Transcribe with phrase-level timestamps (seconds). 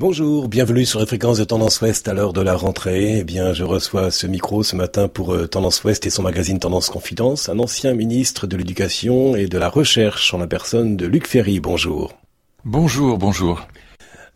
[0.00, 3.18] Bonjour, bienvenue sur les fréquences de Tendance Ouest à l'heure de la rentrée.
[3.18, 6.58] Eh bien, je reçois ce micro ce matin pour euh, Tendance Ouest et son magazine
[6.58, 11.04] Tendance Confidence, un ancien ministre de l'Éducation et de la Recherche en la personne de
[11.04, 11.60] Luc Ferry.
[11.60, 12.14] Bonjour.
[12.64, 13.66] Bonjour, bonjour.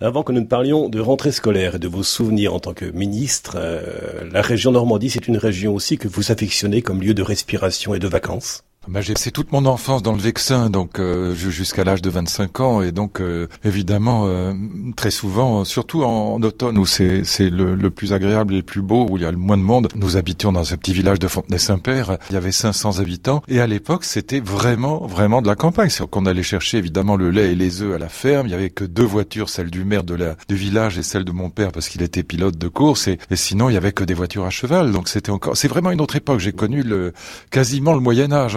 [0.02, 2.84] Avant que nous ne parlions de rentrée scolaire et de vos souvenirs en tant que
[2.84, 7.22] ministre, euh, la région Normandie, c'est une région aussi que vous affectionnez comme lieu de
[7.22, 8.64] respiration et de vacances.
[8.88, 12.60] Bah, j'ai passé toute mon enfance dans le Vexin, donc euh, jusqu'à l'âge de 25
[12.60, 14.52] ans, et donc euh, évidemment euh,
[14.94, 19.06] très souvent, surtout en, automne où c'est le, le, plus agréable et le plus beau,
[19.08, 19.88] où il y a le moins de monde.
[19.94, 22.18] Nous habitions dans ce petit village de Fontenay-Saint-Père.
[22.28, 25.88] Il y avait 500 habitants, et à l'époque c'était vraiment vraiment de la campagne.
[25.88, 28.46] C'est qu'on allait chercher évidemment le lait et les œufs à la ferme.
[28.48, 31.24] Il y avait que deux voitures, celle du maire de la du village et celle
[31.24, 33.92] de mon père parce qu'il était pilote de course, et, et sinon il y avait
[33.92, 34.92] que des voitures à cheval.
[34.92, 36.40] Donc c'était encore, c'est vraiment une autre époque.
[36.40, 37.12] J'ai connu le
[37.50, 38.56] quasiment le Moyen Âge,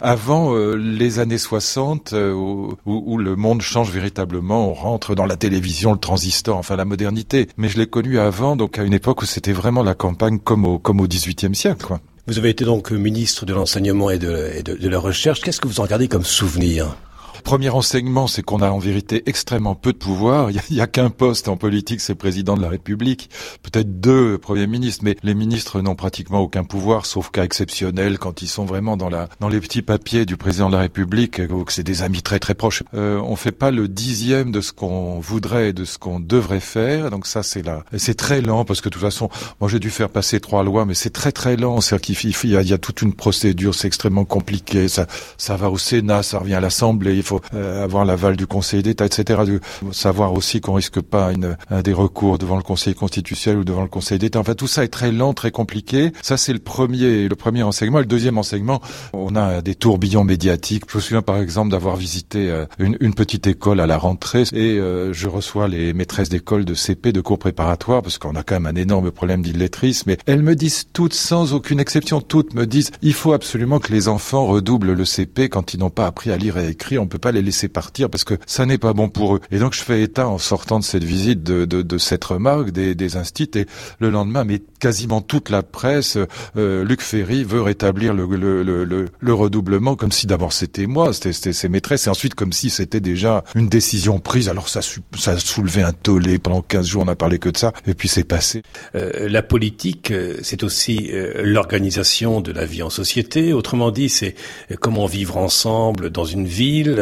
[0.00, 5.36] avant euh, les années 60 euh, où, le monde change véritablement, on rentre dans la
[5.36, 7.48] télévision, le transistor, enfin la modernité.
[7.56, 10.64] Mais je l'ai connu avant, donc à une époque où c'était vraiment la campagne comme
[10.64, 12.00] au comme au XVIIIe siècle, quoi.
[12.26, 15.42] Vous avez été donc ministre de l'enseignement et, de, la recherche.
[15.42, 16.96] Qu'est-ce que vous en gardez comme souvenir?
[17.44, 20.50] Premier enseignement, c'est qu'on a en vérité extrêmement peu de pouvoir.
[20.70, 23.28] Il n'y a, qu'un poste en politique, c'est président de la République.
[23.62, 28.40] Peut-être deux premiers ministres, mais les ministres n'ont pratiquement aucun pouvoir, sauf cas exceptionnel quand
[28.40, 31.64] ils sont vraiment dans la dans les petits papiers du président de la République, ou
[31.64, 32.82] que c'est des amis très très proches.
[32.94, 37.10] Euh, on fait pas le dixième de ce qu'on voudrait, de ce qu'on devrait faire.
[37.10, 39.28] Donc ça, c'est là, c'est très lent parce que de toute façon,
[39.60, 41.82] moi j'ai dû faire passer trois lois, mais c'est très très lent.
[41.82, 44.88] C'est-à-dire qu'il y, a, y a toute une procédure, c'est extrêmement compliqué.
[44.88, 47.22] Ça, ça va au Sénat, ça revient à l'Assemblée.
[47.54, 49.42] Euh, avoir l'aval du Conseil d'État, etc.
[49.46, 49.60] De
[49.92, 53.82] savoir aussi qu'on risque pas une, un des recours devant le Conseil constitutionnel ou devant
[53.82, 54.38] le Conseil d'État.
[54.38, 56.12] Enfin, tout ça est très lent, très compliqué.
[56.22, 57.98] Ça, c'est le premier, le premier enseignement.
[57.98, 58.80] Le deuxième enseignement,
[59.12, 60.84] on a des tourbillons médiatiques.
[60.90, 64.44] Je me souviens par exemple d'avoir visité euh, une, une, petite école à la rentrée
[64.52, 68.42] et euh, je reçois les maîtresses d'école de CP, de cours préparatoires, parce qu'on a
[68.42, 70.10] quand même un énorme problème d'illettrisme.
[70.10, 73.92] Mais elles me disent toutes, sans aucune exception, toutes me disent, il faut absolument que
[73.92, 77.02] les enfants redoublent le CP quand ils n'ont pas appris à lire et à écrire.
[77.02, 79.40] On peut pas les laisser partir parce que ça n'est pas bon pour eux.
[79.50, 82.70] Et donc je fais état en sortant de cette visite de, de, de cette remarque
[82.70, 83.66] des, des instituts et
[83.98, 86.18] le lendemain, mais quasiment toute la presse,
[86.58, 91.14] euh, Luc Ferry veut rétablir le, le, le, le redoublement comme si d'abord c'était moi,
[91.14, 94.50] c'était ses maîtresses et ensuite comme si c'était déjà une décision prise.
[94.50, 94.80] Alors ça,
[95.16, 97.94] ça a soulevé un tollé pendant 15 jours, on n'a parlé que de ça et
[97.94, 98.62] puis c'est passé.
[98.94, 103.52] Euh, la politique, euh, c'est aussi euh, l'organisation de la vie en société.
[103.54, 104.34] Autrement dit, c'est
[104.80, 106.96] comment vivre ensemble dans une ville,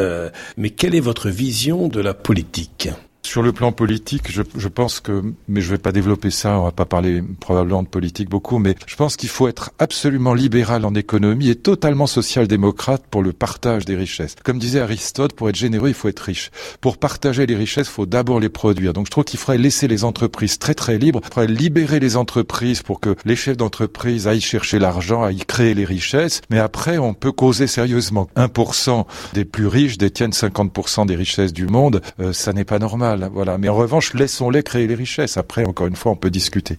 [0.56, 2.88] mais quelle est votre vision de la politique?
[3.24, 6.64] Sur le plan politique, je, je, pense que, mais je vais pas développer ça, on
[6.64, 10.84] va pas parler probablement de politique beaucoup, mais je pense qu'il faut être absolument libéral
[10.84, 14.34] en économie et totalement social-démocrate pour le partage des richesses.
[14.42, 16.50] Comme disait Aristote, pour être généreux, il faut être riche.
[16.80, 18.92] Pour partager les richesses, il faut d'abord les produire.
[18.92, 22.16] Donc je trouve qu'il faudrait laisser les entreprises très très libres, il faudrait libérer les
[22.16, 26.98] entreprises pour que les chefs d'entreprise aillent chercher l'argent, aillent créer les richesses, mais après
[26.98, 28.28] on peut causer sérieusement.
[28.36, 33.11] 1% des plus riches détiennent 50% des richesses du monde, euh, ça n'est pas normal.
[33.16, 33.58] Voilà.
[33.58, 35.36] Mais en revanche, laissons-les créer les richesses.
[35.36, 36.78] Après, encore une fois, on peut discuter.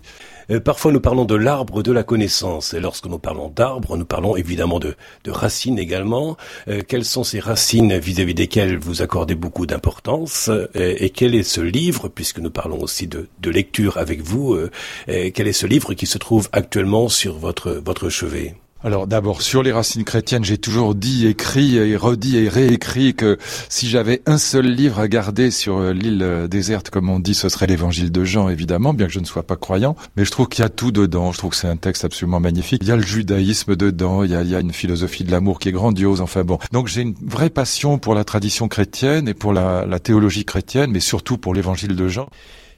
[0.52, 2.74] Euh, parfois, nous parlons de l'arbre de la connaissance.
[2.74, 4.96] Et lorsque nous parlons d'arbre, nous parlons évidemment de,
[5.28, 6.38] racines également.
[6.68, 11.44] Euh, quelles sont ces racines vis-à-vis desquelles vous accordez beaucoup d'importance et, et, quel est
[11.44, 14.70] ce livre, puisque nous parlons aussi de, lecture avec vous, euh,
[15.08, 18.56] quel est ce livre qui se trouve actuellement sur votre chevet?
[18.84, 23.38] Alors d'abord sur les racines chrétiennes, j'ai toujours dit, écrit et redit et réécrit que
[23.70, 27.34] si j'avais un seul livre à garder sur euh, l'île euh, déserte, comme on dit,
[27.34, 29.96] ce serait l'évangile de Jean, évidemment, bien que je ne sois pas croyant.
[30.18, 31.32] Mais je trouve qu'il y a tout dedans.
[31.32, 32.82] Je trouve que c'est un texte absolument magnifique.
[32.84, 35.74] Il y a le judaïsme dedans, il y a, une philosophie de l'amour qui est
[35.74, 36.20] grandiose.
[36.20, 36.60] Enfin bon.
[36.72, 41.00] Donc j'ai une vraie passion pour la tradition chrétienne et pour la, théologie chrétienne, mais
[41.00, 42.28] surtout pour l'évangile de Jean.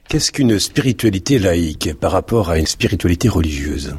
[0.08, 3.96] Qu'est-ce qu'une spiritualité laïque par rapport à une spiritualité religieuse?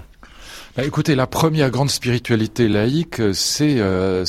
[0.85, 4.23] Écoutez, la première grande spiritualité laïque, c'est euh,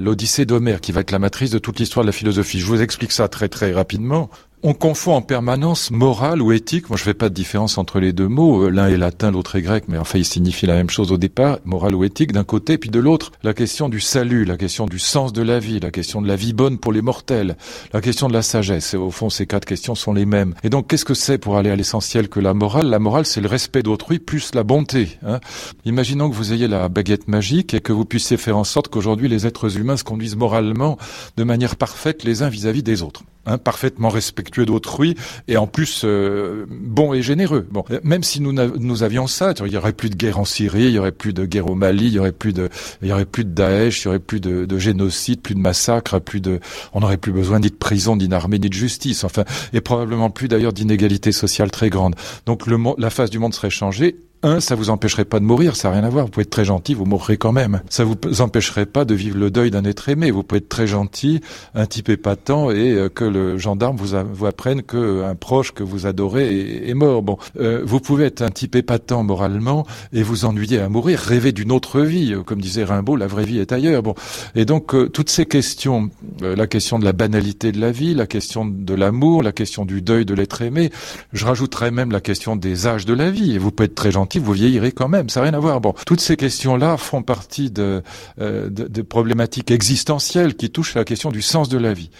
[0.00, 2.60] l'Odyssée d'Homère, qui va être la matrice de toute l'histoire de la philosophie.
[2.60, 4.28] Je vous explique ça très très rapidement
[4.66, 6.88] on confond en permanence morale ou éthique.
[6.88, 8.62] Moi, je fais pas de différence entre les deux mots.
[8.62, 11.18] Euh, l'un est latin, l'autre est grec, mais enfin, ils signifient la même chose au
[11.18, 14.86] départ, morale ou éthique d'un côté, puis de l'autre, la question du salut, la question
[14.86, 17.58] du sens de la vie, la question de la vie bonne pour les mortels,
[17.92, 18.94] la question de la sagesse.
[18.94, 20.54] Et au fond, ces quatre questions sont les mêmes.
[20.62, 22.88] Et donc, qu'est-ce que c'est pour aller à l'essentiel que la morale?
[22.88, 25.18] La morale, c'est le respect d'autrui plus la bonté.
[25.26, 25.40] Hein.
[25.84, 29.28] Imaginons que vous ayez la baguette magique et que vous puissiez faire en sorte qu'aujourd'hui,
[29.28, 30.96] les êtres humains se conduisent moralement
[31.36, 33.24] de manière parfaite les uns vis-à-vis -vis des autres.
[33.46, 35.16] Hein, parfaitement respectueux vertueux d'autrui
[35.48, 37.66] et en plus euh, bon et généreux.
[37.70, 40.84] Bon, même si nous, nous avions ça, il y aurait plus de guerre en Syrie,
[40.84, 42.68] il y aurait plus de guerre au Mali, il y aurait plus de,
[43.02, 45.60] il y aurait plus de Daesh, il y aurait plus de, de génocide, plus de
[45.60, 46.60] massacres, plus de,
[46.92, 49.24] on n'aurait plus besoin ni de prison, ni d'armée, ni de justice.
[49.24, 52.14] Enfin, et probablement plus d'ailleurs d'inégalités sociales très grandes.
[52.46, 55.74] Donc le, la face du monde serait changée un, ça vous empêcherait pas de mourir,
[55.74, 56.26] ça n'a rien à voir.
[56.26, 57.80] Vous pouvez être très gentil, vous mourrez quand même.
[57.88, 60.30] Ça vous empêcherait pas de vivre le deuil d'un être aimé.
[60.30, 61.40] Vous pouvez être très gentil,
[61.74, 66.06] un type épatant, et euh, que le gendarme vous, vous apprenne qu'un proche que vous
[66.06, 67.22] adorez est, mort.
[67.22, 71.52] Bon, euh, vous pouvez être un type épatant moralement et vous ennuyer à mourir, rêver
[71.52, 72.34] d'une autre vie.
[72.44, 74.02] Comme disait Rimbaud, la vraie vie est ailleurs.
[74.02, 74.14] Bon,
[74.54, 76.10] et donc euh, toutes ces questions,
[76.40, 80.02] la question de la banalité de la vie, la question de l'amour, la question du
[80.02, 80.90] deuil de l'être aimé,
[81.32, 83.56] je rajouterais même la question des âges de la vie.
[83.58, 85.28] Vous pouvez être très gentil vous vieillirez quand même.
[85.28, 85.80] Ça n'a rien à voir.
[85.80, 88.02] Bon, toutes ces questions-là font partie de,
[88.40, 88.70] euh,
[89.08, 92.10] problématiques existentielles qui touchent la question du sens de la vie.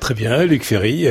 [0.00, 1.06] Très bien, Luc Ferry.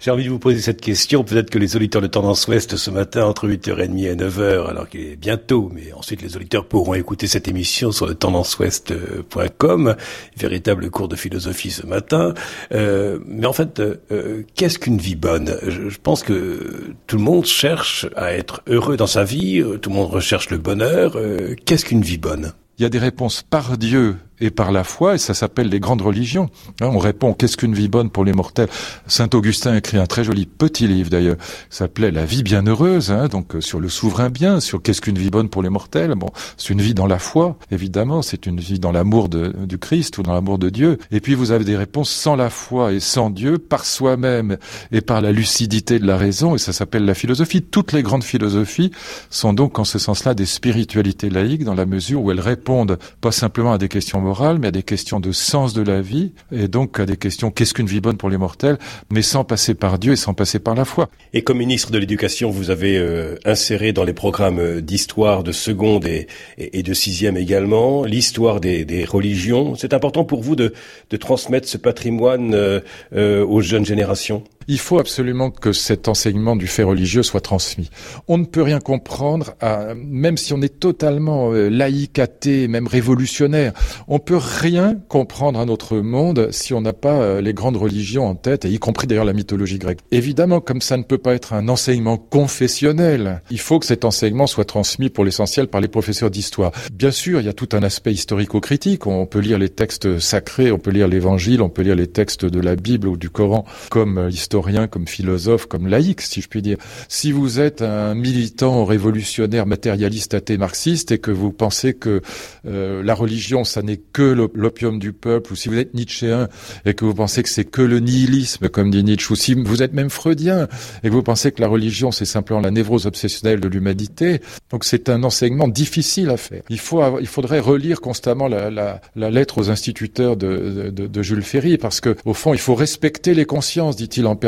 [0.00, 1.24] J'ai envie de vous poser cette question.
[1.24, 5.02] Peut-être que les auditeurs de Tendance Ouest ce matin entre 8h30 et 9h, alors qu'il
[5.02, 9.96] est bientôt, mais ensuite les auditeurs pourront écouter cette émission sur le tendanceouest.com,
[10.38, 12.32] véritable cours de philosophie ce matin.
[12.72, 15.58] Euh, mais en fait, euh, qu'est-ce qu'une vie bonne?
[15.66, 19.90] Je, je, pense que tout le monde cherche à être heureux dans sa vie, tout
[19.90, 21.12] le monde recherche le bonheur.
[21.16, 22.54] Euh, qu'est-ce qu'une vie bonne?
[22.78, 25.80] Il y a des réponses par Dieu et par la foi, et ça s'appelle les
[25.80, 26.48] grandes religions.
[26.80, 28.68] Hein, on répond qu'est-ce qu'une vie bonne pour les mortels?
[29.06, 31.36] Saint Augustin écrit un très joli petit livre d'ailleurs,
[31.68, 35.30] s'appelait La vie bienheureuse, hein, donc euh, sur le souverain bien, sur qu'est-ce qu'une vie
[35.30, 36.14] bonne pour les mortels?
[36.14, 40.18] Bon, c'est une vie dans la foi, évidemment, c'est une vie dans l'amour du Christ
[40.18, 40.98] ou dans l'amour de Dieu.
[41.10, 44.56] Et puis vous avez des réponses sans la foi et sans Dieu, par soi-même
[44.92, 47.62] et par la lucidité de la raison, et ça s'appelle la philosophie.
[47.62, 48.90] Toutes les grandes philosophies
[49.28, 53.32] sont donc en ce sens-là des spiritualités laïques dans la mesure où elles répondent pas
[53.32, 54.18] simplement à des questions
[54.58, 57.74] mais à des questions de sens de la vie, et donc à des questions qu'est-ce
[57.74, 58.78] qu'une vie bonne pour les mortels,
[59.10, 61.08] mais sans passer par Dieu et sans passer par la foi.
[61.32, 66.06] Et comme ministre de l'Éducation, vous avez euh, inséré dans les programmes d'histoire de seconde
[66.06, 69.74] et, de sixième également l'histoire des, religions.
[69.76, 70.72] C'est important pour vous de,
[71.18, 72.80] transmettre ce patrimoine euh,
[73.14, 74.44] euh, aux jeunes générations?
[74.70, 77.90] Il faut absolument que cet enseignement du fait religieux soit transmis.
[78.28, 79.56] On ne peut rien comprendre,
[79.96, 83.72] même si on est totalement euh, laïque, athée, même révolutionnaire,
[84.06, 88.28] on peut rien comprendre à notre monde si on n'a pas euh, les grandes religions
[88.28, 89.98] en tête, y compris d'ailleurs la mythologie grecque.
[90.12, 94.46] Évidemment, comme ça ne peut pas être un enseignement confessionnel, il faut que cet enseignement
[94.46, 96.70] soit transmis pour l'essentiel par les professeurs d'histoire.
[96.92, 99.08] Bien sûr, il y a tout un aspect historico-critique.
[99.08, 102.44] On peut lire les textes sacrés, on peut lire l'Évangile, on peut lire les textes
[102.44, 106.48] de la Bible ou du Coran comme historique rien comme philosophe, comme laïque, si je
[106.48, 106.78] puis dire.
[107.08, 112.20] Si vous êtes un militant révolutionnaire matérialiste athée marxiste et que vous pensez que
[112.66, 116.48] euh, la religion, ça n'est que l'opium du peuple, ou si vous êtes nietzschéen
[116.84, 119.82] et que vous pensez que c'est que le nihilisme, comme dit Nietzsche, ou si vous
[119.82, 120.68] êtes même freudien
[121.02, 124.40] et que vous pensez que la religion, c'est simplement la névrose obsessionnelle de l'humanité,
[124.70, 126.62] donc c'est un enseignement difficile à faire.
[126.68, 131.22] Il faut, il faudrait relire constamment la, la, la lettre aux instituteurs de, de, de,
[131.22, 134.40] Jules Ferry, parce que au fond, il faut respecter les consciences, dit-il en.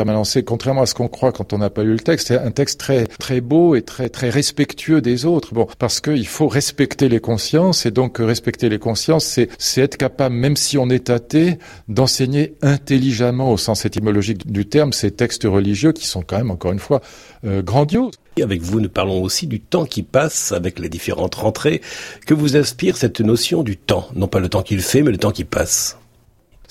[0.45, 2.79] Contrairement à ce qu'on croit quand on n'a pas lu le texte, c'est un texte
[2.79, 5.53] très très beau et très très respectueux des autres.
[5.53, 9.97] Bon, parce qu'il faut respecter les consciences et donc respecter les consciences, c'est c'est être
[9.97, 11.57] capable, même si on est athée,
[11.87, 16.71] d'enseigner intelligemment au sens étymologique du terme ces textes religieux qui sont quand même encore
[16.71, 17.01] une fois
[17.45, 18.13] euh, grandioses.
[18.41, 21.81] Avec vous, nous parlons aussi du temps qui passe avec les différentes rentrées.
[22.25, 24.07] Que vous inspire cette notion du temps?
[24.15, 25.97] Non pas le temps qu'il fait, mais le temps qui passe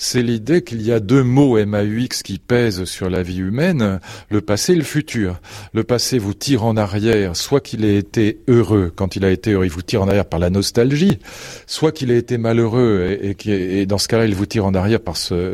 [0.03, 4.41] c'est l'idée qu'il y a deux mots MAUX qui pèsent sur la vie humaine, le
[4.41, 5.39] passé et le futur.
[5.73, 9.51] Le passé vous tire en arrière, soit qu'il ait été heureux, quand il a été
[9.53, 11.19] heureux, il vous tire en arrière par la nostalgie,
[11.67, 15.15] soit qu'il ait été malheureux, et, dans ce cas-là, il vous tire en arrière par
[15.15, 15.53] ce,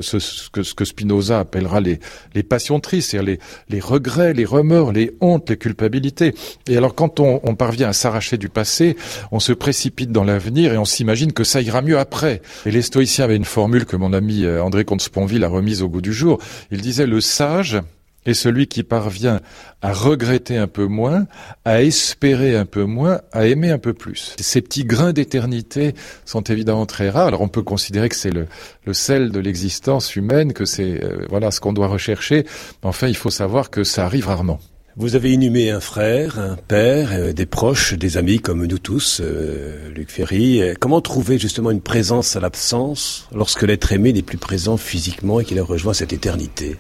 [0.50, 2.00] que, Spinoza appellera les,
[2.44, 3.40] passions tristes, c'est-à-dire les,
[3.70, 6.34] les, regrets, les remords, les hontes, les culpabilités.
[6.68, 8.98] Et alors quand on, on parvient à s'arracher du passé,
[9.32, 12.42] on se précipite dans l'avenir et on s'imagine que ça ira mieux après.
[12.66, 15.90] Et les stoïciens avaient une formule que mon ami euh, André Comte-Sponville a remise au
[15.90, 16.40] goût du jour.
[16.72, 17.82] Il disait le sage
[18.26, 19.40] est celui qui parvient
[19.82, 21.26] à regretter un peu moins,
[21.66, 24.36] à espérer un peu moins, à aimer un peu plus.
[24.40, 27.28] Ces petits grains d'éternité sont évidemment très rares.
[27.28, 28.48] Alors on peut considérer que c'est le,
[28.94, 32.46] sel de l'existence humaine, que c'est euh, voilà ce qu'on doit rechercher.
[32.84, 34.60] Enfin, il faut savoir que ça arrive rarement.
[35.02, 39.22] Vous avez inhumé un frère, un père, euh, des proches, des amis comme nous tous,
[39.24, 40.62] euh, Luc Ferry.
[40.78, 45.46] Comment trouver justement une présence à l'absence lorsque l'être aimé n'est plus présent physiquement et
[45.46, 46.76] qu'il a rejoint cette éternité?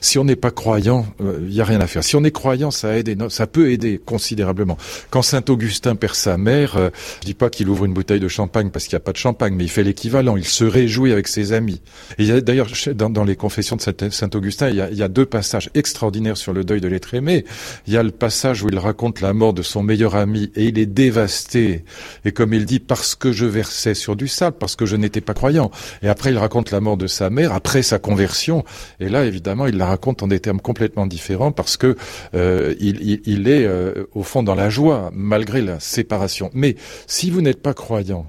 [0.00, 2.04] Si on n'est pas croyant, il euh, n'y a rien à faire.
[2.04, 4.76] Si on est croyant, ça aide, ça peut aider considérablement.
[5.10, 6.90] Quand Saint Augustin perd sa mère, euh,
[7.20, 9.18] je dis pas qu'il ouvre une bouteille de champagne parce qu'il n'y a pas de
[9.18, 10.36] champagne, mais il fait l'équivalent.
[10.36, 11.80] Il se réjouit avec ses amis.
[12.18, 16.52] Et d'ailleurs dans, les confessions de Saint Augustin, il y a deux passages extraordinaires sur
[16.52, 17.44] le deuil de l'être aimé.
[17.86, 20.64] Il y a le passage où il raconte la mort de son meilleur ami et
[20.66, 21.84] il est dévasté.
[22.24, 25.20] Et comme il dit, parce que je versais sur du sable, parce que je n'étais
[25.20, 25.70] pas croyant.
[26.02, 28.64] Et après, il raconte la mort de sa mère, après sa conversion.
[29.00, 31.96] Et là, évidemment, il la raconte en des termes complètement différents parce que
[32.34, 36.50] euh, il, il, est euh, au fond dans la joie, malgré la séparation.
[36.54, 38.26] Mais si vous n'êtes pas croyant,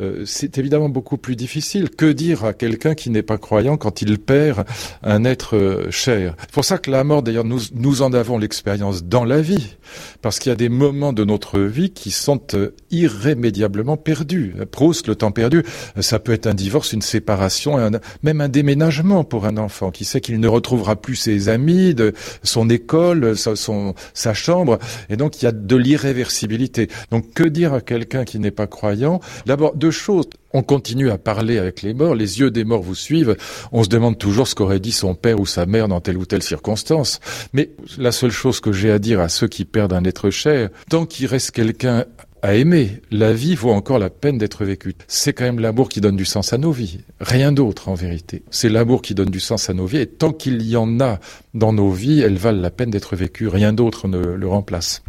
[0.00, 1.90] euh, c'est évidemment beaucoup plus difficile.
[1.90, 4.64] Que dire à quelqu'un qui n'est pas croyant quand il perd
[5.02, 6.34] un être euh, cher?
[6.40, 9.76] C'est pour ça que la mort, d'ailleurs, nous, nous en avons l'expérience dans la vie,
[10.22, 14.54] parce qu'il y a des moments de notre vie qui sont euh, irrémédiablement perdus.
[14.70, 15.62] Proust, le temps perdu,
[16.00, 17.78] ça peut être un divorce, une séparation,
[18.22, 22.12] même un déménagement pour un enfant qui sait qu'il ne retrouvera plus ses amis, de
[22.42, 24.78] son école, sa, son, sa chambre,
[25.08, 26.88] et donc il y a de l'irréversibilité.
[27.10, 29.20] Donc que dire à quelqu'un qui n'est pas croyant?
[29.54, 30.26] D'abord, deux choses.
[30.52, 33.36] On continue à parler avec les morts, les yeux des morts vous suivent,
[33.70, 36.26] on se demande toujours ce qu'aurait dit son père ou sa mère dans telle ou
[36.26, 37.20] telle circonstance.
[37.52, 40.70] Mais la seule chose que j'ai à dire à ceux qui perdent un être cher,
[40.90, 42.04] tant qu'il reste quelqu'un
[42.42, 44.96] à aimer, la vie vaut encore la peine d'être vécue.
[45.06, 46.98] C'est quand même l'amour qui donne du sens à nos vies.
[47.20, 48.42] Rien d'autre en vérité.
[48.50, 51.20] C'est l'amour qui donne du sens à nos vies et tant qu'il y en a
[51.54, 53.46] dans nos vies, elles valent la peine d'être vécues.
[53.46, 55.04] Rien d'autre ne le remplace.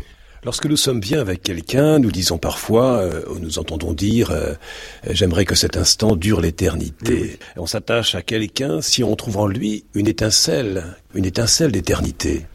[0.45, 4.53] Lorsque nous sommes bien avec quelqu'un, nous disons parfois, euh, ou nous entendons dire, euh,
[5.09, 7.39] j'aimerais que cet instant dure l'éternité.
[7.57, 10.83] On s'attache à quelqu'un si on trouve en lui une étincelle,
[11.15, 12.45] une étincelle d'éternité.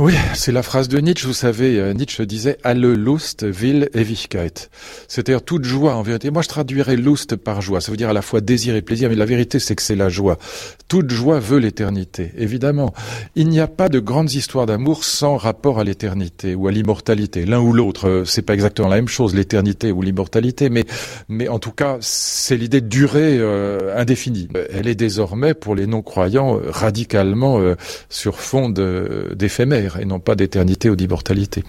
[0.00, 1.26] Oui, c'est la phrase de Nietzsche.
[1.26, 4.68] Vous savez, euh, Nietzsche disait Alle Lust will Ewigkeit.
[5.08, 6.30] C'est-à-dire toute joie en vérité.
[6.30, 7.80] Moi, je traduirais Lust par joie.
[7.80, 9.96] Ça veut dire à la fois désir et plaisir, mais la vérité, c'est que c'est
[9.96, 10.38] la joie.
[10.86, 12.30] Toute joie veut l'éternité.
[12.38, 12.94] Évidemment,
[13.34, 17.44] il n'y a pas de grandes histoires d'amour sans rapport à l'éternité ou à l'immortalité.
[17.44, 20.84] L'un ou l'autre, euh, c'est pas exactement la même chose, l'éternité ou l'immortalité, mais
[21.28, 24.46] mais en tout cas, c'est l'idée de durée euh, indéfinie.
[24.72, 27.60] Elle est désormais pour les non-croyants radicalement
[28.08, 31.64] sur fond d'éphémère et non pas d'éternité ou d'immortalité.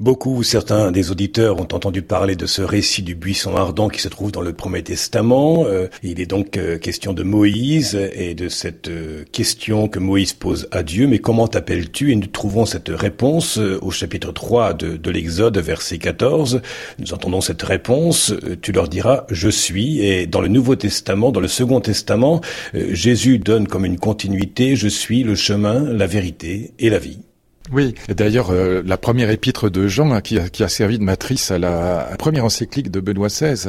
[0.00, 4.08] Beaucoup, certains des auditeurs ont entendu parler de ce récit du buisson ardent qui se
[4.08, 5.66] trouve dans le Premier Testament.
[5.68, 10.32] Euh, il est donc euh, question de Moïse et de cette euh, question que Moïse
[10.32, 11.06] pose à Dieu.
[11.06, 12.10] Mais comment t'appelles-tu?
[12.10, 16.60] Et nous trouvons cette réponse au chapitre 3 de, de l'Exode, verset 14.
[16.98, 18.34] Nous entendons cette réponse.
[18.62, 20.00] Tu leur diras, je suis.
[20.00, 22.40] Et dans le Nouveau Testament, dans le Second Testament,
[22.74, 27.20] Jésus donne comme une continuité, je suis le chemin, la vérité et la vie.
[27.74, 31.58] Oui, d'ailleurs, euh, la première épître de Jean, hein, qui, a, servi de matrice à
[31.58, 33.68] la, première encyclique de Benoît XVI,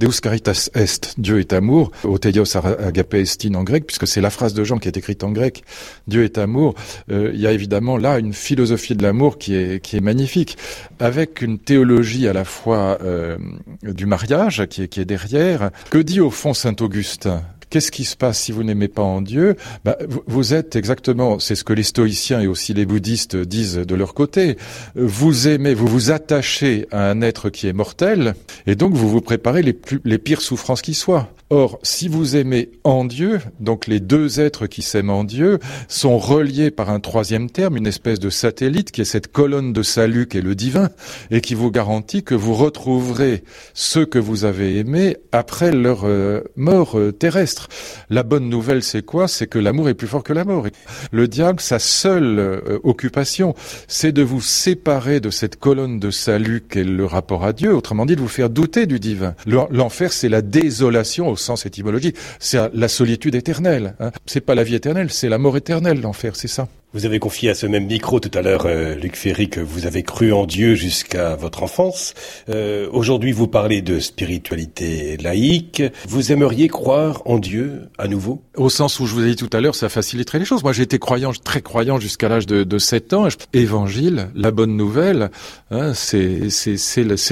[0.00, 4.52] Deus caritas est, Dieu est amour, Oteios agape estin en grec, puisque c'est la phrase
[4.52, 5.62] de Jean qui est écrite en grec,
[6.08, 6.74] Dieu est amour.
[7.12, 10.58] Euh, il y a évidemment là une philosophie de l'amour qui est, qui est magnifique,
[10.98, 13.38] avec une théologie à la fois euh,
[13.84, 15.70] du mariage qui est derrière.
[15.90, 19.20] Que dit au fond Saint Augustin Qu'est-ce qui se passe si vous n'aimez pas en
[19.20, 19.56] Dieu?
[19.84, 19.96] Bah,
[20.26, 24.14] Vous êtes exactement, c'est ce que les stoïciens et aussi les bouddhistes disent de leur
[24.14, 24.56] côté,
[24.94, 28.34] vous aimez, vous vous attachez à un être qui est mortel,
[28.66, 31.28] et donc vous vous préparez les, pires souffrances qui soient.
[31.48, 36.18] Or, si vous aimez en Dieu, donc les deux êtres qui s'aiment en Dieu sont
[36.18, 40.26] reliés par un troisième terme, une espèce de satellite qui est cette colonne de salut
[40.26, 40.88] qui est le divin
[41.30, 46.40] et qui vous garantit que vous retrouverez ceux que vous avez aimés après leur euh,
[46.56, 47.68] mort euh, terrestre.
[48.10, 49.28] La bonne nouvelle, c'est quoi?
[49.28, 50.66] C'est que l'amour est plus fort que la mort.
[51.12, 53.54] Le diable, sa seule euh, occupation,
[53.86, 58.04] c'est de vous séparer de cette colonne de salut qu'est le rapport à Dieu, autrement
[58.04, 59.36] dit de vous faire douter du divin.
[59.46, 63.94] L'enfer, c'est la désolation sens étymologique, c'est la solitude éternelle.
[64.00, 64.10] Hein.
[64.26, 66.68] C'est pas la vie éternelle, c'est la mort éternelle, l'enfer, c'est ça.
[66.96, 69.84] Vous avez confié à ce même micro tout à l'heure, euh, Luc Ferry, que vous
[69.84, 72.14] avez cru en Dieu jusqu'à votre enfance.
[72.48, 75.82] Euh, Aujourd'hui, vous parlez de spiritualité laïque.
[76.08, 78.40] Vous aimeriez croire en Dieu à nouveau?
[78.56, 80.62] Au sens où je vous ai dit tout à l'heure, ça faciliterait les choses.
[80.62, 83.28] Moi, j'ai été croyant, très croyant jusqu'à l'âge de, de 7 ans.
[83.52, 85.30] Évangile, la bonne nouvelle,
[85.70, 86.48] hein, c'est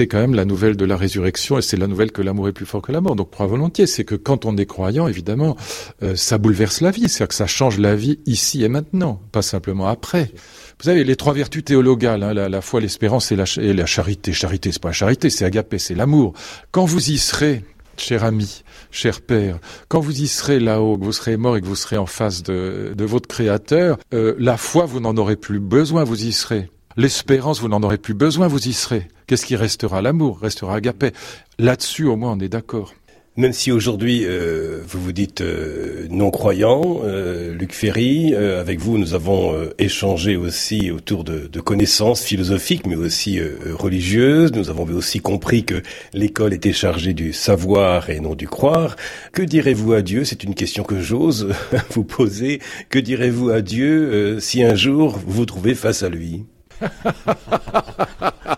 [0.07, 2.67] quand même la nouvelle de la résurrection et c'est la nouvelle que l'amour est plus
[2.67, 3.15] fort que la mort.
[3.15, 3.87] Donc, crois volontiers.
[3.87, 5.57] C'est que quand on est croyant, évidemment,
[6.03, 7.09] euh, ça bouleverse la vie.
[7.09, 9.19] C'est-à-dire que ça change la vie ici et maintenant,
[9.55, 10.31] simplement après.
[10.79, 14.33] Vous savez, les trois vertus théologales, hein, la, foi, l'espérance et la, et charité.
[14.33, 16.33] Charité, c'est pas la charité, c'est agapé, c'est l'amour.
[16.71, 17.63] Quand vous y serez,
[17.97, 21.65] cher ami, cher père, quand vous y serez là-haut, que vous serez mort et que
[21.67, 25.61] vous serez en face de, de votre Créateur, euh, la foi, vous n'en aurez plus
[25.61, 26.69] besoin, vous y serez.
[26.97, 29.07] L'espérance, vous n'en aurez plus besoin, vous y serez.
[29.27, 30.01] Qu'est-ce qui restera?
[30.01, 31.11] L'amour, restera agapé.
[31.59, 32.93] Là-dessus, au moins, on est d'accord.
[33.37, 38.97] Même si aujourd'hui euh, vous vous dites euh, non croyant, euh, Luc Ferry, avec vous
[38.97, 43.41] nous avons échangé aussi autour de, de, connaissances philosophiques, mais aussi
[43.73, 44.53] religieuses.
[44.53, 45.81] Nous avons aussi compris que
[46.13, 48.95] l'école était chargée du savoir et non du croire.
[49.33, 50.23] Que direz-vous à Dieu?
[50.23, 51.49] C'est une question que j'ose
[51.91, 52.61] vous poser.
[52.89, 56.45] Que direz-vous à Dieu si un jour vous vous trouvez face à lui?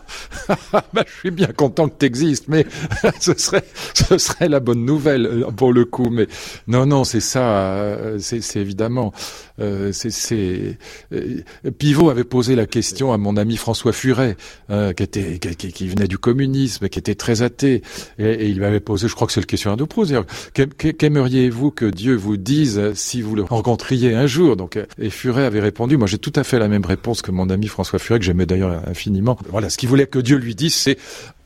[0.93, 2.65] bah, je suis bien content que tu existes, mais
[3.19, 3.63] ce serait,
[3.93, 6.09] ce serait la bonne nouvelle euh, pour le coup.
[6.09, 6.27] Mais
[6.67, 9.13] non, non, c'est ça, euh, c'est évidemment.
[9.59, 10.77] Euh, c'est
[11.77, 14.37] Pivot avait posé la question à mon ami François Furet,
[14.69, 17.81] qui était, qui, qui, venait du communisme, qui était très athée,
[18.19, 20.13] et, il m'avait posé, je crois que c'est le question de Proust.
[20.53, 24.55] Qu'aimeriez-vous que Dieu vous dise si vous le rencontriez un jour?
[24.55, 27.49] Donc, et Furet avait répondu, moi j'ai tout à fait la même réponse que mon
[27.49, 29.37] ami François Furet, que j'aimais d'ailleurs infiniment.
[29.49, 30.97] Voilà, ce qu'il voulait que Dieu lui dit, c'est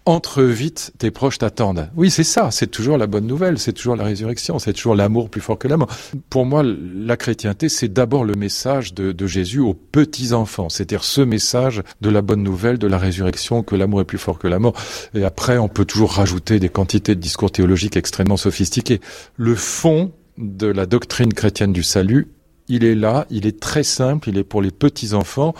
[0.05, 1.89] entre vite, tes proches t'attendent.
[1.95, 5.29] Oui, c'est ça, c'est toujours la bonne nouvelle, c'est toujours la résurrection, c'est toujours l'amour
[5.29, 5.89] plus fort que la mort.
[6.29, 11.83] Pour moi, la chrétienté, c'est d'abord le message de, Jésus aux petits-enfants, c'est-à-dire ce message
[12.01, 14.73] de la bonne nouvelle, de la résurrection, que l'amour est plus fort que la mort.
[15.13, 19.01] Et après, on peut toujours rajouter des quantités de discours théologiques extrêmement sophistiqués.
[19.37, 22.29] Le fond de la doctrine chrétienne du salut,
[22.67, 25.53] il est là, il est très simple, il est pour les petits-enfants.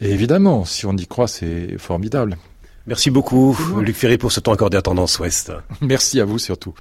[0.00, 2.36] Et évidemment, si on y croit, c'est formidable.
[2.88, 5.52] Merci beaucoup, Luc Ferry, pour ce temps accordé à Tendance Ouest.
[5.82, 6.72] Merci à vous surtout.